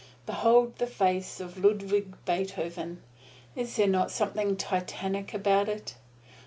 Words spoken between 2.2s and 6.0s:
Beethoven is there not something Titanic about it?